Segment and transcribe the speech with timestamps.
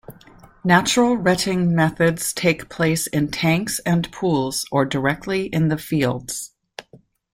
[0.63, 6.53] Natural retting methods take place in tanks and pools, or directly in the fields.